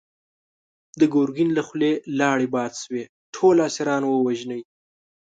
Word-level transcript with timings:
د 0.99 1.01
ګرګين 1.13 1.49
له 1.57 1.61
خولې 1.67 1.91
لاړې 2.19 2.47
باد 2.55 2.73
شوې! 2.83 3.03
ټول 3.35 3.55
اسيران 3.67 4.03
ووژنی! 4.05 4.61